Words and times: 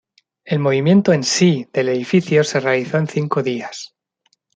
El 0.45 0.57
movimiento 0.57 1.13
en 1.13 1.23
sí 1.23 1.69
del 1.73 1.89
edificio 1.89 2.43
se 2.43 2.59
realizó 2.59 2.97
en 2.97 3.07
cinco 3.07 3.43
días. 3.43 3.93